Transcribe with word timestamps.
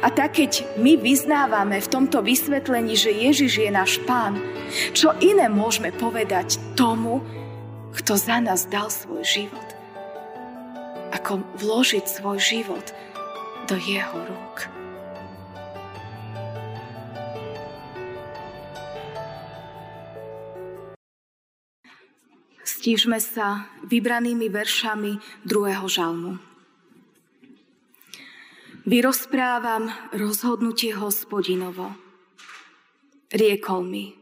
A 0.00 0.08
tak, 0.08 0.40
keď 0.40 0.64
my 0.80 0.96
vyznávame 0.96 1.80
v 1.80 1.90
tomto 1.92 2.24
vysvetlení, 2.24 2.96
že 2.96 3.12
Ježiš 3.12 3.52
je 3.60 3.70
náš 3.70 4.00
pán, 4.08 4.40
čo 4.96 5.12
iné 5.20 5.52
môžeme 5.52 5.92
povedať 5.92 6.56
tomu, 6.74 7.20
kto 7.96 8.16
za 8.16 8.40
nás 8.40 8.68
dal 8.68 8.88
svoj 8.88 9.24
život? 9.24 9.68
Ako 11.12 11.44
vložiť 11.60 12.04
svoj 12.08 12.40
život 12.40 12.86
do 13.68 13.76
jeho 13.76 14.20
rúk. 14.26 14.68
Stížme 22.66 23.18
sa 23.18 23.66
vybranými 23.82 24.46
veršami 24.46 25.18
druhého 25.42 25.90
žalmu. 25.90 26.55
Vyrozprávam 28.86 29.90
rozhodnutie 30.14 30.94
hospodinovo. 30.94 31.90
Riekol 33.34 33.82
mi, 33.82 34.14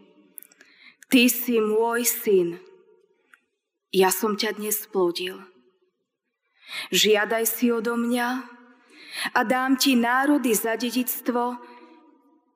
ty 1.12 1.28
si 1.28 1.60
môj 1.60 2.08
syn, 2.08 2.56
ja 3.92 4.08
som 4.08 4.40
ťa 4.40 4.56
dnes 4.56 4.88
splodil. 4.88 5.36
Žiadaj 6.88 7.44
si 7.44 7.68
odo 7.68 7.92
mňa 7.92 8.28
a 9.36 9.40
dám 9.44 9.76
ti 9.76 10.00
národy 10.00 10.56
za 10.56 10.80
dedictvo 10.80 11.60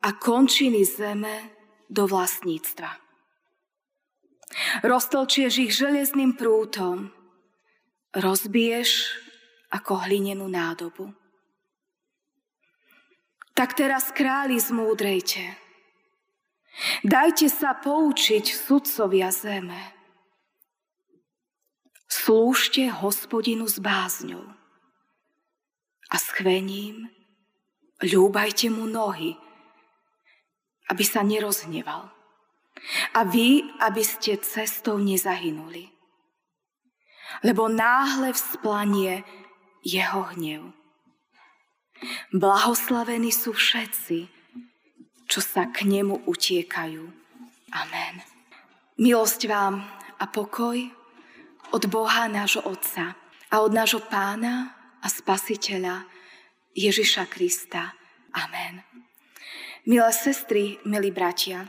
a 0.00 0.08
končiny 0.16 0.88
zeme 0.88 1.52
do 1.92 2.08
vlastníctva. 2.08 2.88
Roztlčieš 4.80 5.54
ich 5.60 5.76
železným 5.76 6.40
prútom, 6.40 7.12
rozbiješ 8.16 9.12
ako 9.76 10.08
hlinenú 10.08 10.48
nádobu. 10.48 11.12
Tak 13.58 13.74
teraz 13.74 14.14
králi 14.14 14.54
zmúdrejte. 14.54 15.42
Dajte 17.02 17.50
sa 17.50 17.74
poučiť 17.74 18.54
sudcovia 18.54 19.34
zeme. 19.34 19.98
Slúžte 22.06 22.86
hospodinu 22.86 23.66
s 23.66 23.82
bázňou 23.82 24.46
a 26.06 26.14
s 26.14 26.26
chvením 26.38 27.10
ľúbajte 27.98 28.70
mu 28.70 28.86
nohy, 28.86 29.34
aby 30.86 31.02
sa 31.02 31.26
nerozhneval. 31.26 32.14
A 33.10 33.20
vy, 33.26 33.66
aby 33.82 34.06
ste 34.06 34.38
cestou 34.38 35.02
nezahynuli. 35.02 35.90
Lebo 37.42 37.66
náhle 37.66 38.30
vzplanie 38.30 39.26
jeho 39.82 40.30
hnev. 40.30 40.77
Blahoslavení 42.30 43.34
sú 43.34 43.56
všetci, 43.56 44.30
čo 45.28 45.40
sa 45.42 45.68
k 45.68 45.84
nemu 45.84 46.24
utiekajú. 46.24 47.04
Amen. 47.74 48.14
Milosť 48.98 49.46
vám 49.46 49.84
a 50.18 50.24
pokoj 50.26 50.78
od 51.70 51.82
Boha 51.92 52.26
nášho 52.26 52.64
Otca 52.64 53.14
a 53.52 53.54
od 53.60 53.70
nášho 53.70 54.02
Pána 54.08 54.74
a 54.98 55.06
Spasiteľa 55.06 56.08
Ježiša 56.74 57.28
Krista. 57.28 57.94
Amen. 58.34 58.82
Milé 59.88 60.12
sestry, 60.12 60.76
milí 60.84 61.08
bratia, 61.14 61.64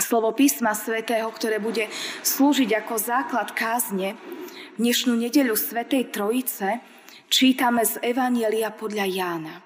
slovo 0.00 0.32
písma 0.32 0.72
svätého, 0.72 1.28
ktoré 1.28 1.60
bude 1.60 1.88
slúžiť 2.24 2.70
ako 2.80 2.94
základ 2.96 3.52
kázne 3.52 4.16
v 4.76 4.78
dnešnú 4.80 5.12
nedeľu 5.16 5.52
Svetej 5.52 6.08
Trojice, 6.08 6.80
čítame 7.32 7.80
z 7.88 7.96
Evanielia 8.04 8.68
podľa 8.68 9.08
Jána. 9.08 9.64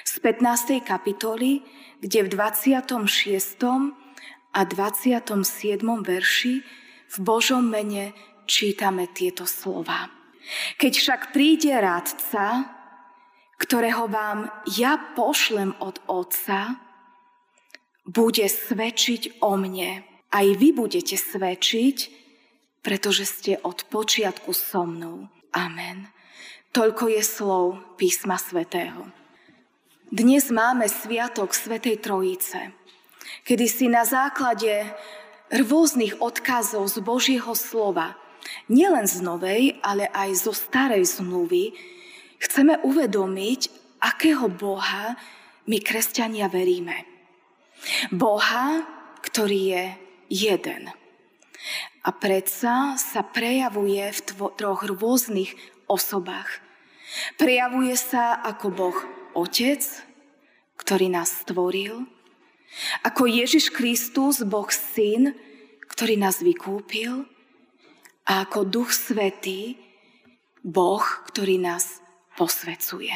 Z 0.00 0.24
15. 0.24 0.80
kapitoly, 0.80 1.60
kde 2.00 2.24
v 2.24 2.28
26. 2.32 3.60
a 4.56 4.60
27. 4.64 5.36
verši 5.84 6.54
v 7.12 7.16
Božom 7.20 7.68
mene 7.68 8.16
čítame 8.48 9.12
tieto 9.12 9.44
slova. 9.44 10.08
Keď 10.80 10.92
však 10.96 11.20
príde 11.36 11.76
rádca, 11.76 12.72
ktorého 13.60 14.08
vám 14.08 14.48
ja 14.72 14.96
pošlem 15.12 15.76
od 15.84 16.00
Otca, 16.08 16.80
bude 18.08 18.48
svedčiť 18.48 19.44
o 19.44 19.54
mne. 19.60 20.02
Aj 20.32 20.46
vy 20.48 20.72
budete 20.72 21.14
svedčiť, 21.20 21.96
pretože 22.80 23.28
ste 23.28 23.52
od 23.62 23.84
počiatku 23.92 24.50
so 24.56 24.88
mnou. 24.88 25.28
Amen. 25.54 26.08
Toľko 26.72 27.04
je 27.12 27.20
slov 27.20 27.64
písma 28.00 28.40
svätého. 28.40 29.04
Dnes 30.08 30.48
máme 30.48 30.88
sviatok 30.88 31.52
Svetej 31.52 32.00
Trojice, 32.00 32.72
kedy 33.44 33.68
si 33.68 33.92
na 33.92 34.08
základe 34.08 34.88
rôznych 35.52 36.24
odkazov 36.24 36.88
z 36.88 37.04
Božieho 37.04 37.52
slova, 37.52 38.16
nielen 38.72 39.04
z 39.04 39.20
novej, 39.20 39.62
ale 39.84 40.08
aj 40.16 40.48
zo 40.48 40.56
starej 40.56 41.04
zmluvy, 41.12 41.76
chceme 42.40 42.80
uvedomiť, 42.80 43.60
akého 44.00 44.48
Boha 44.48 45.12
my 45.68 45.76
kresťania 45.76 46.48
veríme. 46.48 47.04
Boha, 48.08 48.80
ktorý 49.20 49.60
je 49.76 49.84
jeden. 50.32 50.88
A 52.00 52.10
predsa 52.16 52.96
sa 52.96 53.20
prejavuje 53.20 54.08
v 54.08 54.20
troch 54.56 54.88
rôznych 54.88 55.52
osobách. 55.92 56.64
Prejavuje 57.36 57.92
sa 57.92 58.40
ako 58.40 58.66
Boh 58.72 58.98
Otec, 59.36 59.84
ktorý 60.80 61.12
nás 61.12 61.44
stvoril, 61.44 62.08
ako 63.04 63.28
Ježiš 63.28 63.68
Kristus, 63.68 64.40
Boh 64.40 64.68
Syn, 64.72 65.36
ktorý 65.92 66.16
nás 66.16 66.40
vykúpil, 66.40 67.28
a 68.24 68.48
ako 68.48 68.64
Duch 68.64 68.90
Svetý, 68.96 69.76
Boh, 70.64 71.02
ktorý 71.28 71.60
nás 71.60 72.00
posvecuje. 72.38 73.12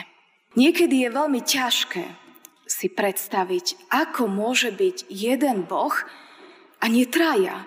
Niekedy 0.58 1.06
je 1.06 1.10
veľmi 1.14 1.40
ťažké 1.40 2.04
si 2.66 2.90
predstaviť, 2.90 3.88
ako 3.94 4.26
môže 4.26 4.74
byť 4.74 5.06
jeden 5.06 5.64
Boh 5.64 5.94
a 6.82 6.84
nie 6.90 7.06
traja, 7.06 7.64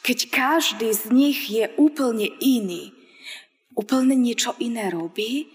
keď 0.00 0.18
každý 0.32 0.88
z 0.90 1.04
nich 1.12 1.38
je 1.52 1.68
úplne 1.76 2.26
iný 2.40 3.01
úplne 3.76 4.16
niečo 4.16 4.56
iné 4.60 4.92
robí, 4.92 5.48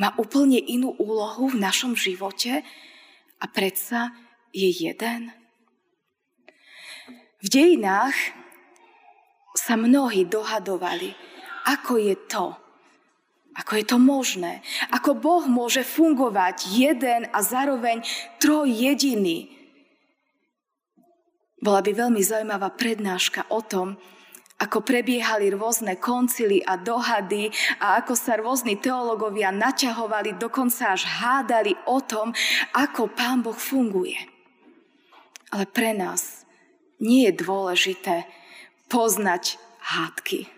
má 0.00 0.16
úplne 0.16 0.56
inú 0.56 0.96
úlohu 0.96 1.52
v 1.52 1.60
našom 1.60 1.92
živote 1.92 2.64
a 3.40 3.44
predsa 3.48 4.16
je 4.52 4.68
jeden. 4.68 5.32
V 7.40 7.46
dejinách 7.48 8.16
sa 9.56 9.76
mnohí 9.76 10.24
dohadovali, 10.24 11.12
ako 11.68 12.00
je 12.00 12.16
to, 12.28 12.56
ako 13.56 13.72
je 13.76 13.84
to 13.84 13.98
možné, 14.00 14.64
ako 14.88 15.16
Boh 15.16 15.44
môže 15.44 15.84
fungovať 15.84 16.68
jeden 16.70 17.28
a 17.28 17.38
zároveň 17.44 18.00
troj 18.40 18.68
jediný. 18.68 19.52
Bola 21.60 21.84
by 21.84 21.92
veľmi 21.92 22.24
zaujímavá 22.24 22.72
prednáška 22.72 23.44
o 23.52 23.60
tom, 23.60 24.00
ako 24.60 24.84
prebiehali 24.84 25.48
rôzne 25.56 25.96
koncily 25.96 26.60
a 26.60 26.76
dohady 26.76 27.48
a 27.80 28.04
ako 28.04 28.12
sa 28.12 28.36
rôzni 28.36 28.76
teológovia 28.76 29.48
naťahovali, 29.48 30.36
dokonca 30.36 30.92
až 30.92 31.08
hádali 31.08 31.72
o 31.88 32.04
tom, 32.04 32.36
ako 32.76 33.08
Pán 33.08 33.40
Boh 33.40 33.56
funguje. 33.56 34.20
Ale 35.50 35.64
pre 35.64 35.96
nás 35.96 36.44
nie 37.00 37.24
je 37.26 37.32
dôležité 37.40 38.28
poznať 38.92 39.56
hádky. 39.80 40.52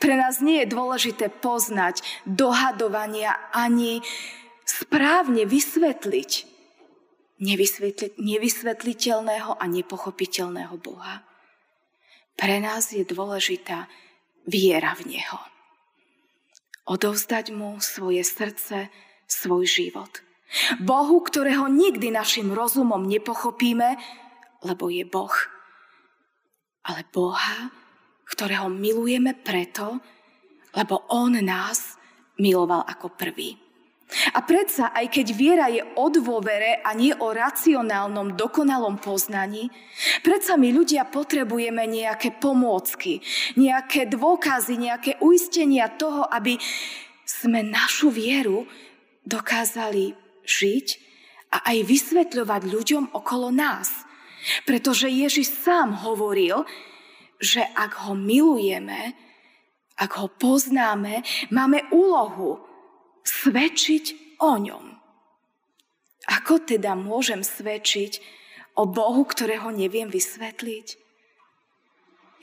Pre 0.00 0.14
nás 0.16 0.40
nie 0.40 0.64
je 0.64 0.72
dôležité 0.72 1.28
poznať 1.28 2.00
dohadovania 2.24 3.36
ani 3.52 4.00
správne 4.64 5.44
vysvetliť 5.44 6.56
nevysvetliteľného 8.16 9.60
a 9.60 9.64
nepochopiteľného 9.68 10.80
Boha. 10.80 11.20
Pre 12.36 12.56
nás 12.60 12.92
je 12.92 13.00
dôležitá 13.02 13.88
viera 14.44 14.92
v 14.94 15.16
Neho. 15.16 15.40
Odovzdať 16.86 17.50
mu 17.50 17.80
svoje 17.82 18.22
srdce, 18.22 18.92
svoj 19.26 19.66
život. 19.66 20.22
Bohu, 20.78 21.18
ktorého 21.24 21.66
nikdy 21.66 22.14
našim 22.14 22.54
rozumom 22.54 23.02
nepochopíme, 23.02 23.98
lebo 24.62 24.86
je 24.86 25.02
Boh. 25.02 25.34
Ale 26.86 27.02
Boha, 27.10 27.74
ktorého 28.30 28.70
milujeme 28.70 29.34
preto, 29.34 29.98
lebo 30.76 31.02
On 31.10 31.34
nás 31.34 31.98
miloval 32.38 32.86
ako 32.86 33.16
prvý. 33.18 33.65
A 34.06 34.38
predsa, 34.46 34.94
aj 34.94 35.10
keď 35.10 35.26
viera 35.34 35.66
je 35.66 35.82
o 35.98 36.06
dôvere 36.06 36.78
a 36.86 36.94
nie 36.94 37.10
o 37.10 37.34
racionálnom, 37.34 38.38
dokonalom 38.38 39.02
poznaní, 39.02 39.66
predsa 40.22 40.54
my 40.54 40.70
ľudia 40.70 41.10
potrebujeme 41.10 41.82
nejaké 41.90 42.38
pomôcky, 42.38 43.18
nejaké 43.58 44.06
dôkazy, 44.06 44.78
nejaké 44.78 45.18
uistenia 45.18 45.90
toho, 45.90 46.22
aby 46.30 46.54
sme 47.26 47.66
našu 47.66 48.14
vieru 48.14 48.70
dokázali 49.26 50.14
žiť 50.46 50.86
a 51.50 51.74
aj 51.74 51.78
vysvetľovať 51.82 52.62
ľuďom 52.62 53.04
okolo 53.10 53.50
nás. 53.50 54.06
Pretože 54.62 55.10
Ježiš 55.10 55.50
sám 55.66 56.06
hovoril, 56.06 56.62
že 57.42 57.66
ak 57.74 58.06
ho 58.06 58.14
milujeme, 58.14 59.18
ak 59.98 60.10
ho 60.22 60.30
poznáme, 60.30 61.26
máme 61.50 61.90
úlohu 61.90 62.65
svedčiť 63.26 64.38
o 64.40 64.56
ňom. 64.56 64.86
Ako 66.26 66.62
teda 66.62 66.94
môžem 66.98 67.42
svedčiť 67.42 68.18
o 68.78 68.86
Bohu, 68.86 69.22
ktorého 69.22 69.70
neviem 69.70 70.10
vysvetliť? 70.10 70.86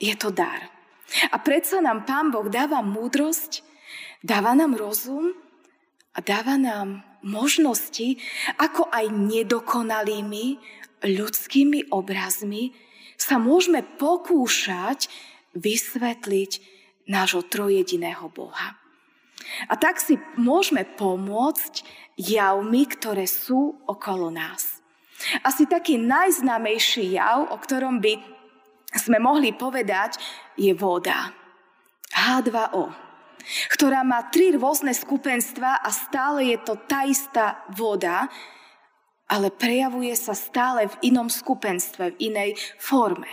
Je 0.00 0.14
to 0.16 0.32
dar. 0.32 0.72
A 1.30 1.36
predsa 1.36 1.84
nám 1.84 2.08
Pán 2.08 2.32
Boh 2.32 2.48
dáva 2.48 2.80
múdrosť, 2.80 3.60
dáva 4.24 4.56
nám 4.56 4.74
rozum 4.74 5.36
a 6.16 6.18
dáva 6.24 6.56
nám 6.56 7.04
možnosti, 7.20 8.20
ako 8.56 8.88
aj 8.88 9.12
nedokonalými 9.12 10.60
ľudskými 11.04 11.92
obrazmi 11.92 12.72
sa 13.20 13.36
môžeme 13.36 13.84
pokúšať 14.00 15.12
vysvetliť 15.54 16.52
nášho 17.08 17.44
trojediného 17.46 18.32
Boha. 18.32 18.83
A 19.68 19.74
tak 19.76 20.00
si 20.00 20.16
môžeme 20.38 20.84
pomôcť 20.84 21.84
javmi, 22.16 22.88
ktoré 22.88 23.28
sú 23.28 23.78
okolo 23.84 24.30
nás. 24.30 24.80
Asi 25.46 25.64
taký 25.64 25.96
najznámejší 25.96 27.16
jav, 27.16 27.48
o 27.48 27.56
ktorom 27.56 28.02
by 28.02 28.18
sme 28.94 29.18
mohli 29.18 29.54
povedať, 29.54 30.18
je 30.54 30.70
voda. 30.74 31.34
H2O, 32.14 32.94
ktorá 33.74 34.06
má 34.06 34.30
tri 34.30 34.54
rôzne 34.54 34.94
skupenstva 34.94 35.82
a 35.82 35.88
stále 35.90 36.54
je 36.54 36.58
to 36.62 36.74
tá 36.86 37.02
istá 37.02 37.66
voda, 37.74 38.30
ale 39.26 39.50
prejavuje 39.50 40.14
sa 40.14 40.36
stále 40.36 40.86
v 40.86 41.10
inom 41.10 41.26
skupenstve, 41.26 42.14
v 42.14 42.20
inej 42.30 42.50
forme. 42.78 43.28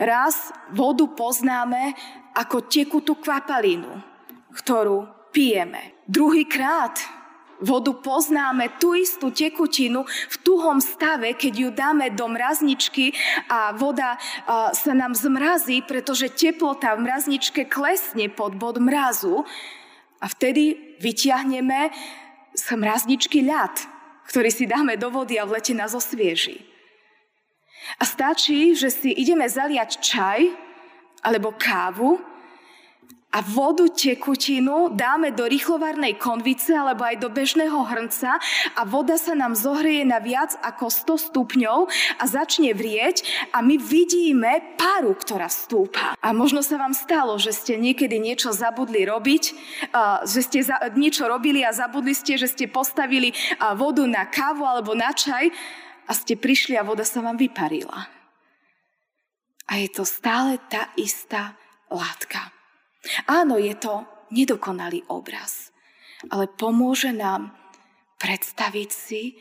Raz 0.00 0.52
vodu 0.72 1.04
poznáme 1.12 1.92
ako 2.32 2.64
tekutú 2.64 3.18
kvapalinu, 3.20 4.11
ktorú 4.52 5.08
pijeme. 5.32 5.96
Druhýkrát 6.06 7.22
Vodu 7.62 7.94
poznáme, 7.94 8.74
tú 8.82 8.90
istú 8.98 9.30
tekutinu 9.30 10.02
v 10.02 10.36
tuhom 10.42 10.82
stave, 10.82 11.38
keď 11.38 11.52
ju 11.54 11.68
dáme 11.70 12.10
do 12.10 12.26
mrazničky 12.26 13.14
a 13.46 13.70
voda 13.70 14.18
sa 14.74 14.92
nám 14.98 15.14
zmrazí, 15.14 15.78
pretože 15.86 16.34
teplota 16.34 16.98
v 16.98 17.06
mrazničke 17.06 17.70
klesne 17.70 18.26
pod 18.34 18.58
bod 18.58 18.82
mrazu 18.82 19.46
a 20.18 20.26
vtedy 20.26 20.98
vyťahneme 20.98 21.94
z 22.50 22.66
mrazničky 22.74 23.46
ľad, 23.46 23.78
ktorý 24.26 24.50
si 24.50 24.66
dáme 24.66 24.98
do 24.98 25.14
vody 25.14 25.38
a 25.38 25.46
v 25.46 25.62
lete 25.62 25.70
nás 25.70 25.94
osvieži. 25.94 26.66
A 28.02 28.02
stačí, 28.02 28.74
že 28.74 28.90
si 28.90 29.14
ideme 29.14 29.46
zaliať 29.46 30.02
čaj 30.02 30.50
alebo 31.22 31.54
kávu 31.54 32.18
a 33.32 33.40
vodu 33.40 33.88
tekutinu 33.88 34.92
dáme 34.92 35.32
do 35.32 35.48
rýchlovarnej 35.48 36.20
konvice 36.20 36.76
alebo 36.76 37.08
aj 37.08 37.16
do 37.16 37.32
bežného 37.32 37.80
hrnca 37.80 38.36
a 38.76 38.82
voda 38.84 39.16
sa 39.16 39.32
nám 39.32 39.56
zohreje 39.56 40.04
na 40.04 40.20
viac 40.20 40.52
ako 40.60 40.92
100 40.92 41.32
stupňov 41.32 41.78
a 42.20 42.24
začne 42.28 42.76
vrieť 42.76 43.48
a 43.56 43.64
my 43.64 43.80
vidíme 43.80 44.76
paru, 44.76 45.16
ktorá 45.16 45.48
stúpa. 45.48 46.12
A 46.20 46.28
možno 46.36 46.60
sa 46.60 46.76
vám 46.76 46.92
stalo, 46.92 47.40
že 47.40 47.56
ste 47.56 47.80
niekedy 47.80 48.20
niečo 48.20 48.52
zabudli 48.52 49.08
robiť, 49.08 49.42
že 50.28 50.40
ste 50.44 50.60
niečo 50.92 51.24
robili 51.24 51.64
a 51.64 51.72
zabudli 51.72 52.12
ste, 52.12 52.36
že 52.36 52.52
ste 52.52 52.68
postavili 52.68 53.32
vodu 53.80 54.04
na 54.04 54.28
kávu 54.28 54.68
alebo 54.68 54.92
na 54.92 55.08
čaj 55.16 55.48
a 56.04 56.12
ste 56.12 56.36
prišli 56.36 56.76
a 56.76 56.84
voda 56.84 57.08
sa 57.08 57.24
vám 57.24 57.40
vyparila. 57.40 58.12
A 59.72 59.80
je 59.80 59.88
to 59.88 60.04
stále 60.04 60.60
tá 60.68 60.92
istá 61.00 61.56
látka. 61.88 62.52
Áno, 63.26 63.58
je 63.58 63.74
to 63.74 64.06
nedokonalý 64.30 65.02
obraz, 65.10 65.74
ale 66.30 66.46
pomôže 66.46 67.10
nám 67.10 67.50
predstaviť 68.22 68.90
si, 68.90 69.34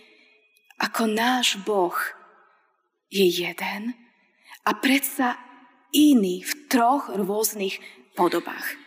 ako 0.81 1.05
náš 1.05 1.61
Boh 1.61 1.93
je 3.13 3.27
jeden 3.29 3.93
a 4.65 4.71
predsa 4.73 5.37
iný 5.93 6.41
v 6.41 6.51
troch 6.71 7.13
rôznych 7.13 7.77
podobách. 8.17 8.81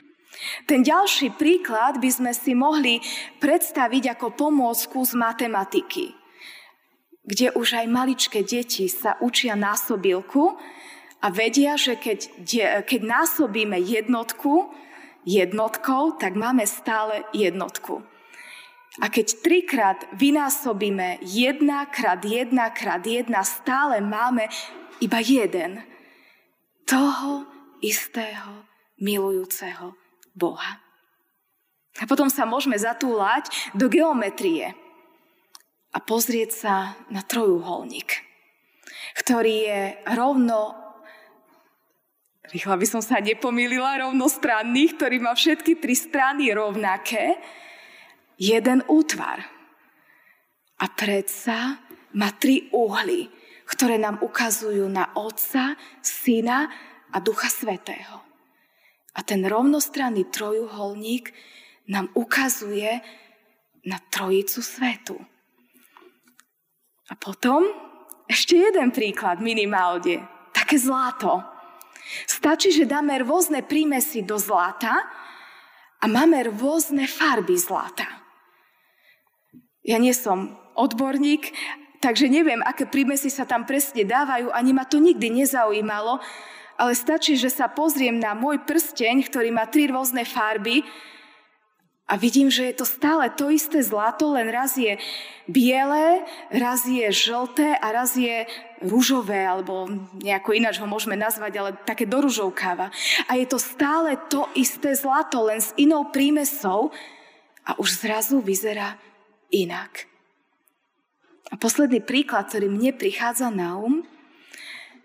Ten 0.67 0.83
ďalší 0.83 1.39
príklad 1.39 2.03
by 2.03 2.11
sme 2.11 2.33
si 2.35 2.53
mohli 2.59 2.99
predstaviť 3.39 4.19
ako 4.19 4.35
pomôcku 4.35 4.99
z 5.07 5.13
matematiky, 5.15 6.11
kde 7.25 7.55
už 7.55 7.81
aj 7.81 7.87
maličké 7.89 8.43
deti 8.43 8.91
sa 8.91 9.17
učia 9.23 9.55
násobilku 9.55 10.59
a 11.25 11.33
vedia, 11.33 11.81
že 11.81 11.97
keď, 11.97 12.45
keď 12.85 13.01
násobíme 13.01 13.81
jednotku 13.81 14.69
jednotkou, 15.25 16.21
tak 16.21 16.37
máme 16.37 16.69
stále 16.69 17.25
jednotku. 17.33 18.05
A 19.01 19.09
keď 19.09 19.41
trikrát 19.41 19.99
vynásobíme 20.15 21.25
jedna 21.25 21.89
krát 21.89 22.21
jedna 22.23 22.71
krát 22.71 23.01
jedna, 23.03 23.41
stále 23.43 24.05
máme 24.05 24.53
iba 25.01 25.19
jeden. 25.19 25.81
Toho 26.85 27.49
istého 27.81 28.69
milujúceho 29.01 29.97
Boha. 30.37 30.79
A 31.99 32.05
potom 32.05 32.29
sa 32.29 32.45
môžeme 32.45 32.77
zatúlať 32.77 33.49
do 33.73 33.89
geometrie 33.89 34.77
a 35.95 35.99
pozrieť 36.05 36.51
sa 36.53 36.75
na 37.09 37.25
trojuholník, 37.25 38.13
ktorý 39.25 39.57
je 39.65 39.83
rovno 40.13 40.84
rýchla 42.53 42.77
by 42.77 42.87
som 42.89 43.01
sa 43.01 43.23
nepomýlila, 43.23 44.09
rovnostranných, 44.09 45.01
ktorý 45.01 45.17
má 45.23 45.33
všetky 45.33 45.81
tri 45.81 45.95
strany 45.97 46.53
rovnaké, 46.53 47.39
jeden 48.37 48.83
útvar. 48.91 49.41
A 50.83 50.91
predsa 50.91 51.81
má 52.19 52.29
tri 52.35 52.69
uhly, 52.75 53.31
ktoré 53.65 53.97
nám 53.97 54.21
ukazujú 54.21 54.85
na 54.91 55.15
Otca, 55.17 55.79
Syna 56.03 56.69
a 57.15 57.17
Ducha 57.23 57.49
Svetého. 57.49 58.21
A 59.15 59.23
ten 59.23 59.47
rovnostranný 59.47 60.27
trojuholník 60.29 61.31
nám 61.89 62.11
ukazuje 62.19 62.99
na 63.87 64.03
Trojicu 64.11 64.61
Svetu. 64.61 65.17
A 67.09 67.15
potom 67.15 67.63
ešte 68.27 68.57
jeden 68.57 68.91
príklad 68.91 69.39
minimálne. 69.39 70.25
Také 70.51 70.81
zlato. 70.81 71.54
Stačí, 72.29 72.71
že 72.71 72.89
dáme 72.89 73.17
rôzne 73.25 73.65
prímesy 73.65 74.23
do 74.23 74.37
zlata 74.37 74.93
a 76.01 76.05
máme 76.05 76.53
rôzne 76.53 77.09
farby 77.09 77.57
zlata. 77.57 78.05
Ja 79.85 80.01
nie 80.01 80.13
som 80.17 80.57
odborník, 80.77 81.53
takže 82.01 82.29
neviem, 82.29 82.61
aké 82.65 82.89
prímesy 82.89 83.29
sa 83.29 83.49
tam 83.49 83.65
presne 83.65 84.05
dávajú, 84.05 84.53
ani 84.53 84.73
ma 84.73 84.85
to 84.85 85.01
nikdy 85.01 85.33
nezaujímalo, 85.33 86.21
ale 86.75 86.93
stačí, 86.93 87.39
že 87.39 87.49
sa 87.49 87.71
pozriem 87.71 88.19
na 88.19 88.35
môj 88.35 88.65
prsteň, 88.67 89.25
ktorý 89.29 89.49
má 89.55 89.65
tri 89.71 89.87
rôzne 89.89 90.27
farby 90.27 90.83
a 92.05 92.21
vidím, 92.21 92.53
že 92.53 92.69
je 92.69 92.77
to 92.77 92.85
stále 92.85 93.25
to 93.33 93.49
isté 93.49 93.81
zlato, 93.81 94.37
len 94.37 94.53
raz 94.53 94.77
je 94.77 95.01
biele, 95.49 96.21
raz 96.53 96.85
je 96.85 97.09
žlté 97.09 97.73
a 97.81 97.87
raz 97.97 98.13
je 98.13 98.45
rúžové, 98.85 99.41
alebo 99.41 99.89
nejako 100.21 100.53
ináč 100.53 100.77
ho 100.77 100.85
môžeme 100.85 101.17
nazvať, 101.17 101.53
ale 101.57 101.71
také 101.89 102.05
doružovkáva. 102.05 102.93
A 103.25 103.33
je 103.41 103.49
to 103.49 103.57
stále 103.57 104.21
to 104.29 104.45
isté 104.53 104.93
zlato, 104.93 105.49
len 105.49 105.65
s 105.65 105.73
inou 105.81 106.13
prímesou 106.13 106.93
a 107.65 107.73
už 107.81 108.05
zrazu 108.05 108.45
vyzerá 108.45 109.01
inak. 109.49 110.05
A 111.49 111.57
posledný 111.57 112.05
príklad, 112.05 112.53
ktorý 112.53 112.69
mne 112.69 112.93
prichádza 112.93 113.49
na 113.49 113.81
um, 113.81 114.05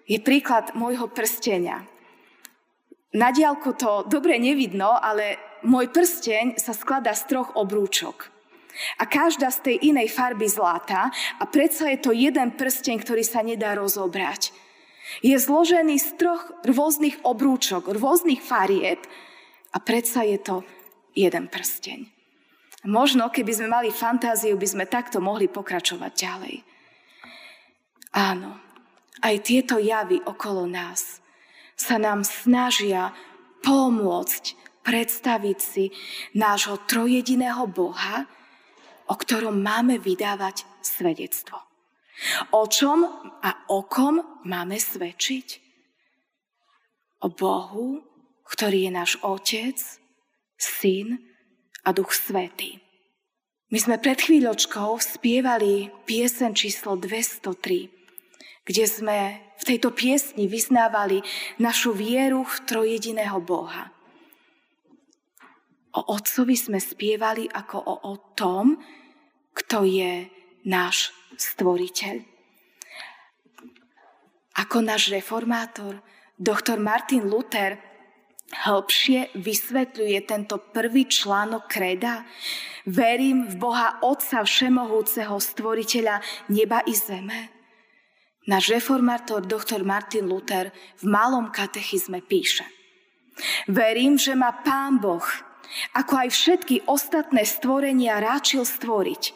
je 0.04 0.20
príklad 0.20 0.76
môjho 0.76 1.08
prstenia. 1.08 1.88
Na 3.16 3.32
diálku 3.32 3.72
to 3.80 4.04
dobre 4.04 4.36
nevidno, 4.36 5.00
ale 5.00 5.49
môj 5.66 5.92
prsteň 5.92 6.60
sa 6.60 6.76
skladá 6.76 7.16
z 7.16 7.24
troch 7.30 7.56
obrúčok. 7.56 8.32
A 8.96 9.04
každá 9.10 9.52
z 9.52 9.60
tej 9.66 9.76
inej 9.92 10.14
farby 10.14 10.48
zlata 10.48 11.12
a 11.12 11.44
predsa 11.50 11.92
je 11.92 12.00
to 12.00 12.12
jeden 12.16 12.56
prsteň, 12.56 13.02
ktorý 13.04 13.24
sa 13.28 13.44
nedá 13.44 13.76
rozobrať. 13.76 14.56
Je 15.26 15.36
zložený 15.36 16.00
z 16.00 16.10
troch 16.16 16.54
rôznych 16.64 17.20
obrúčok, 17.26 17.92
rôznych 17.92 18.40
farieb 18.40 19.02
a 19.74 19.78
predsa 19.82 20.24
je 20.24 20.38
to 20.40 20.56
jeden 21.18 21.50
prsteň. 21.50 22.08
Možno, 22.88 23.28
keby 23.28 23.52
sme 23.52 23.68
mali 23.68 23.90
fantáziu, 23.92 24.56
by 24.56 24.68
sme 24.70 24.86
takto 24.88 25.20
mohli 25.20 25.52
pokračovať 25.52 26.12
ďalej. 26.16 26.56
Áno, 28.16 28.56
aj 29.20 29.36
tieto 29.44 29.76
javy 29.76 30.24
okolo 30.24 30.64
nás 30.64 31.20
sa 31.76 32.00
nám 32.00 32.24
snažia 32.24 33.12
pomôcť 33.60 34.69
predstaviť 34.90 35.58
si 35.62 35.94
nášho 36.34 36.82
trojediného 36.90 37.70
Boha, 37.70 38.26
o 39.06 39.14
ktorom 39.14 39.62
máme 39.62 40.02
vydávať 40.02 40.66
svedectvo. 40.82 41.62
O 42.58 42.66
čom 42.66 43.06
a 43.46 43.70
o 43.70 43.86
kom 43.86 44.42
máme 44.50 44.82
svedčiť? 44.82 45.48
O 47.22 47.30
Bohu, 47.30 48.02
ktorý 48.50 48.90
je 48.90 48.92
náš 48.92 49.12
Otec, 49.22 49.78
Syn 50.58 51.22
a 51.86 51.94
Duch 51.94 52.18
Svetý. 52.18 52.82
My 53.70 53.78
sme 53.78 54.02
pred 54.02 54.18
chvíľočkou 54.18 54.98
spievali 54.98 55.94
piesen 56.10 56.58
číslo 56.58 56.98
203, 56.98 58.66
kde 58.66 58.86
sme 58.90 59.18
v 59.62 59.64
tejto 59.64 59.94
piesni 59.94 60.50
vyznávali 60.50 61.22
našu 61.62 61.94
vieru 61.94 62.42
v 62.42 62.56
trojediného 62.66 63.38
Boha. 63.38 63.99
O 65.98 66.02
Otcovi 66.14 66.54
sme 66.54 66.78
spievali 66.78 67.50
ako 67.50 67.78
o, 67.82 67.96
o 68.10 68.14
tom, 68.38 68.78
kto 69.58 69.86
je 69.86 70.30
náš 70.70 71.10
stvoriteľ. 71.34 72.22
Ako 74.60 74.78
náš 74.84 75.10
reformátor, 75.10 76.04
doktor 76.36 76.78
Martin 76.78 77.26
Luther 77.26 77.80
hĺbšie 78.50 79.38
vysvetľuje 79.38 80.20
tento 80.26 80.58
prvý 80.74 81.06
článok 81.06 81.70
kreda. 81.70 82.26
Verím 82.90 83.46
v 83.46 83.56
Boha 83.62 84.02
Otca 84.02 84.42
Všemohúceho, 84.42 85.38
stvoriteľa 85.38 86.22
neba 86.50 86.82
i 86.90 86.94
zeme. 86.98 87.54
Náš 88.50 88.74
reformátor 88.74 89.46
doktor 89.46 89.86
Martin 89.86 90.26
Luther 90.26 90.74
v 90.98 91.06
malom 91.06 91.54
katechizme 91.54 92.26
píše 92.26 92.66
Verím, 93.70 94.18
že 94.18 94.36
ma 94.36 94.52
Pán 94.52 94.98
Boh, 95.00 95.24
ako 95.94 96.14
aj 96.26 96.30
všetky 96.34 96.76
ostatné 96.90 97.46
stvorenia 97.46 98.18
ráčil 98.18 98.66
stvoriť. 98.66 99.36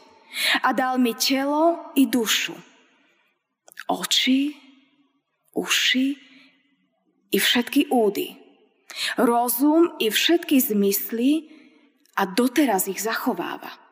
A 0.65 0.73
dal 0.73 0.97
mi 0.97 1.13
telo 1.13 1.93
i 1.93 2.09
dušu, 2.09 2.57
oči, 3.85 4.57
uši 5.53 6.07
i 7.29 7.37
všetky 7.37 7.93
údy, 7.93 8.33
rozum 9.21 9.93
i 10.01 10.09
všetky 10.09 10.57
zmysly 10.57 11.53
a 12.17 12.25
doteraz 12.25 12.89
ich 12.89 12.97
zachováva. 12.97 13.82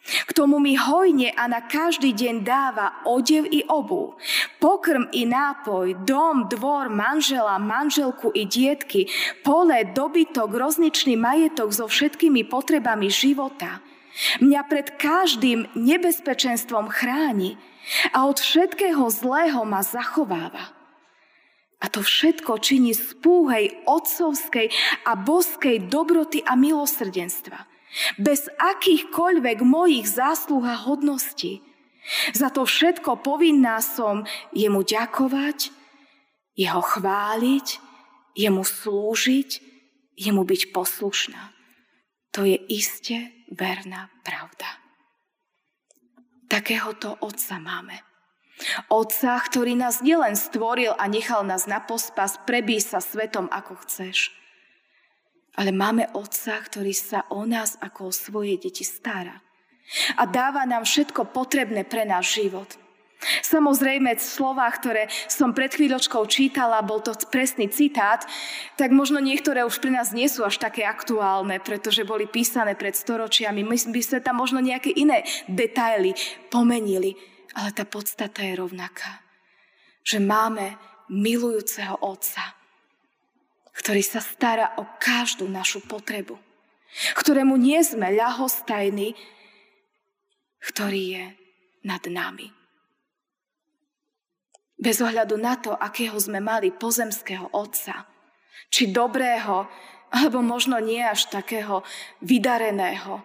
K 0.00 0.30
tomu 0.32 0.56
mi 0.58 0.80
hojne 0.80 1.30
a 1.36 1.44
na 1.44 1.60
každý 1.60 2.16
deň 2.16 2.40
dáva 2.40 3.04
odev 3.04 3.44
i 3.52 3.60
obu, 3.68 4.16
pokrm 4.56 5.12
i 5.12 5.28
nápoj, 5.28 6.08
dom, 6.08 6.48
dvor, 6.48 6.88
manžela, 6.88 7.60
manželku 7.60 8.32
i 8.32 8.48
dietky, 8.48 9.12
pole, 9.44 9.84
dobytok, 9.92 10.50
rozničný 10.56 11.20
majetok 11.20 11.70
so 11.70 11.84
všetkými 11.84 12.48
potrebami 12.48 13.12
života. 13.12 13.84
Mňa 14.42 14.60
pred 14.66 14.98
každým 14.98 15.70
nebezpečenstvom 15.78 16.90
chráni 16.90 17.60
a 18.10 18.26
od 18.26 18.42
všetkého 18.42 19.06
zlého 19.12 19.62
ma 19.62 19.84
zachováva. 19.84 20.74
A 21.80 21.88
to 21.88 22.04
všetko 22.04 22.60
činí 22.60 22.92
z 22.92 23.16
púhej, 23.24 23.72
otcovskej 23.88 24.68
a 25.08 25.16
boskej 25.16 25.88
dobroty 25.88 26.44
a 26.44 26.52
milosrdenstva. 26.52 27.69
Bez 28.18 28.46
akýchkoľvek 28.58 29.66
mojich 29.66 30.06
zásluh 30.06 30.62
a 30.62 30.78
hodností. 30.78 31.62
Za 32.32 32.48
to 32.48 32.64
všetko 32.64 33.20
povinná 33.20 33.82
som 33.82 34.24
jemu 34.54 34.86
ďakovať, 34.86 35.74
jeho 36.56 36.82
chváliť, 36.82 37.66
jemu 38.38 38.62
slúžiť, 38.62 39.50
jemu 40.16 40.42
byť 40.44 40.62
poslušná. 40.72 41.52
To 42.30 42.46
je 42.46 42.56
iste 42.70 43.34
verná 43.50 44.08
pravda. 44.22 44.78
Takéhoto 46.50 47.18
Otca 47.22 47.58
máme. 47.58 48.02
Otca, 48.92 49.40
ktorý 49.40 49.72
nás 49.78 50.04
nielen 50.04 50.36
stvoril 50.36 50.92
a 50.94 51.08
nechal 51.08 51.46
nás 51.46 51.64
na 51.64 51.80
pospas, 51.80 52.36
prebí 52.44 52.76
sa 52.82 53.00
svetom, 53.00 53.48
ako 53.48 53.80
chceš. 53.86 54.39
Ale 55.60 55.76
máme 55.76 56.08
Otca, 56.16 56.56
ktorý 56.56 56.96
sa 56.96 57.28
o 57.28 57.44
nás 57.44 57.76
ako 57.84 58.08
o 58.08 58.16
svoje 58.16 58.56
deti 58.56 58.80
stará. 58.80 59.44
A 60.16 60.24
dáva 60.24 60.64
nám 60.64 60.88
všetko 60.88 61.36
potrebné 61.36 61.84
pre 61.84 62.08
náš 62.08 62.40
život. 62.40 62.80
Samozrejme, 63.44 64.16
slova, 64.16 64.64
ktoré 64.72 65.12
som 65.28 65.52
pred 65.52 65.68
chvíľočkou 65.76 66.24
čítala, 66.24 66.80
bol 66.80 67.04
to 67.04 67.12
presný 67.28 67.68
citát, 67.68 68.24
tak 68.80 68.88
možno 68.96 69.20
niektoré 69.20 69.60
už 69.60 69.76
pre 69.84 69.92
nás 69.92 70.16
nie 70.16 70.24
sú 70.24 70.48
až 70.48 70.56
také 70.56 70.88
aktuálne, 70.88 71.60
pretože 71.60 72.08
boli 72.08 72.24
písané 72.24 72.72
pred 72.80 72.96
storočiami. 72.96 73.60
My 73.60 73.76
by 73.76 74.00
sme 74.00 74.24
tam 74.24 74.40
možno 74.40 74.64
nejaké 74.64 74.96
iné 74.96 75.28
detaily 75.44 76.16
pomenili. 76.48 77.12
Ale 77.52 77.76
tá 77.76 77.84
podstata 77.84 78.40
je 78.40 78.56
rovnaká. 78.56 79.20
Že 80.06 80.24
máme 80.24 80.80
milujúceho 81.12 82.00
Otca, 82.00 82.59
ktorý 83.80 84.04
sa 84.04 84.20
stará 84.20 84.76
o 84.76 84.84
každú 85.00 85.48
našu 85.48 85.80
potrebu, 85.80 86.36
ktorému 87.16 87.56
nie 87.56 87.80
sme 87.80 88.12
ľahostajní, 88.12 89.16
ktorý 90.60 91.02
je 91.16 91.24
nad 91.88 92.04
nami. 92.04 92.52
Bez 94.80 95.00
ohľadu 95.00 95.36
na 95.40 95.56
to, 95.60 95.72
akého 95.76 96.16
sme 96.16 96.40
mali 96.40 96.72
pozemského 96.72 97.52
otca, 97.52 98.08
či 98.68 98.92
dobrého, 98.92 99.68
alebo 100.12 100.40
možno 100.44 100.80
nie 100.80 101.00
až 101.00 101.28
takého 101.32 101.84
vydareného, 102.24 103.20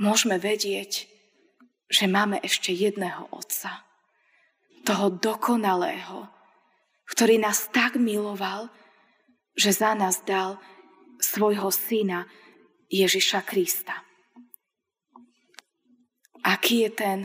môžeme 0.00 0.40
vedieť, 0.40 1.06
že 1.90 2.06
máme 2.06 2.38
ešte 2.40 2.70
jedného 2.70 3.26
Otca. 3.34 3.84
Toho 4.86 5.12
dokonalého, 5.12 6.30
ktorý 7.10 7.42
nás 7.42 7.68
tak 7.68 8.00
miloval, 8.00 8.72
že 9.54 9.70
za 9.74 9.94
nás 9.94 10.22
dal 10.22 10.58
svojho 11.20 11.68
syna 11.70 12.26
Ježiša 12.90 13.44
Krista. 13.46 13.94
Aký 16.40 16.88
je 16.88 16.90
ten 16.90 17.18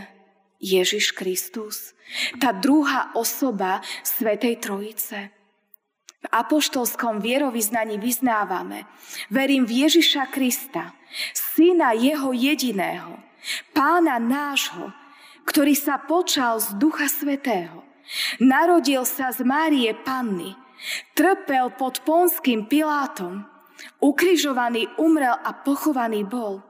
Ježiš 0.59 1.15
Kristus? 1.15 1.95
Tá 2.37 2.51
druhá 2.51 3.15
osoba 3.15 3.79
Svetej 4.03 4.59
Trojice. 4.59 5.31
V 6.25 6.27
apoštolskom 6.33 7.21
vierovýznaní 7.21 8.01
vyznávame, 8.01 8.89
verím 9.29 9.63
v 9.69 9.85
Ježiša 9.85 10.33
Krista, 10.33 10.97
syna 11.33 11.93
jeho 11.93 12.33
jediného, 12.33 13.21
pána 13.77 14.17
nášho, 14.17 14.89
ktorý 15.45 15.77
sa 15.77 16.01
počal 16.01 16.57
z 16.57 16.73
Ducha 16.81 17.05
Svetého. 17.05 17.85
Narodil 18.41 19.05
sa 19.05 19.29
z 19.29 19.45
Márie 19.45 19.93
Panny, 19.93 20.57
trpel 21.13 21.73
pod 21.75 22.03
ponským 22.03 22.65
Pilátom, 22.69 23.45
ukrižovaný 23.99 24.87
umrel 24.95 25.35
a 25.35 25.51
pochovaný 25.53 26.23
bol. 26.23 26.63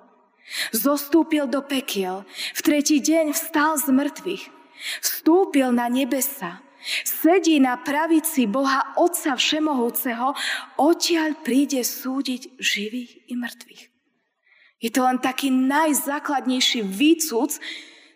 Zostúpil 0.69 1.49
do 1.49 1.65
pekiel, 1.65 2.21
v 2.53 2.61
tretí 2.61 3.01
deň 3.01 3.33
vstal 3.33 3.81
z 3.81 3.89
mŕtvych, 3.89 4.43
vstúpil 5.01 5.73
na 5.73 5.89
nebesa, 5.89 6.61
sedí 7.01 7.57
na 7.57 7.81
pravici 7.81 8.45
Boha 8.45 8.93
Otca 8.93 9.33
Všemohúceho, 9.33 10.37
odtiaľ 10.77 11.41
príde 11.41 11.81
súdiť 11.81 12.61
živých 12.61 13.25
i 13.25 13.33
mŕtvych. 13.33 13.83
Je 14.85 14.89
to 14.93 15.01
len 15.01 15.17
taký 15.17 15.49
najzákladnejší 15.49 16.85
výcud 16.85 17.57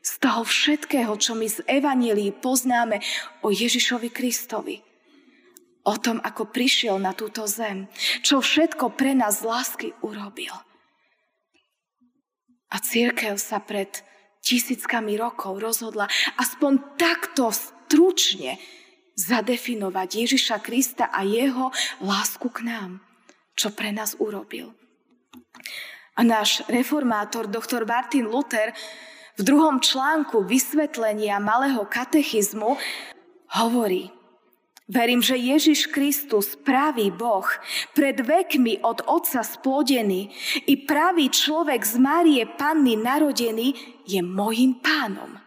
z 0.05 0.12
toho 0.22 0.46
všetkého, 0.46 1.17
čo 1.17 1.34
my 1.34 1.50
z 1.50 1.65
Evanílii 1.65 2.38
poznáme 2.38 3.01
o 3.41 3.50
Ježišovi 3.50 4.13
Kristovi. 4.13 4.88
O 5.88 5.95
tom, 5.95 6.19
ako 6.19 6.51
prišiel 6.51 7.00
na 7.00 7.15
túto 7.15 7.48
zem. 7.48 7.88
Čo 8.21 8.43
všetko 8.43 8.93
pre 9.00 9.15
nás 9.15 9.41
z 9.41 9.48
lásky 9.48 9.88
urobil. 10.03 10.51
A 12.69 12.77
církev 12.77 13.39
sa 13.41 13.57
pred 13.63 13.89
tisíckami 14.43 15.17
rokov 15.17 15.57
rozhodla 15.57 16.05
aspoň 16.38 17.00
takto 17.00 17.50
stručne 17.50 18.62
zadefinovať 19.19 20.09
Ježiša 20.25 20.57
Krista 20.63 21.12
a 21.12 21.25
jeho 21.27 21.74
lásku 22.00 22.48
k 22.53 22.63
nám, 22.63 22.91
čo 23.57 23.74
pre 23.74 23.91
nás 23.91 24.15
urobil. 24.21 24.71
A 26.15 26.21
náš 26.24 26.63
reformátor, 26.67 27.48
doktor 27.48 27.83
Martin 27.83 28.27
Luther, 28.27 28.71
v 29.39 29.41
druhom 29.43 29.79
článku 29.79 30.43
vysvetlenia 30.43 31.39
malého 31.39 31.88
katechizmu 31.88 32.75
hovorí, 33.55 34.12
Verím, 34.89 35.22
že 35.22 35.38
Ježiš 35.38 35.93
Kristus, 35.93 36.58
pravý 36.58 37.13
Boh, 37.13 37.46
pred 37.93 38.17
vekmi 38.17 38.81
od 38.81 39.05
Otca 39.05 39.46
splodený 39.46 40.34
i 40.65 40.74
pravý 40.81 41.29
človek 41.29 41.86
z 41.86 41.96
Márie 42.01 42.43
Panny 42.50 42.98
narodený, 42.98 44.01
je 44.10 44.17
mojim 44.25 44.81
pánom, 44.81 45.38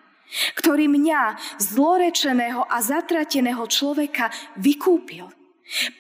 ktorý 0.55 0.87
mňa, 0.87 1.59
zlorečeného 1.59 2.71
a 2.71 2.79
zatrateného 2.79 3.67
človeka, 3.67 4.31
vykúpil– 4.63 5.27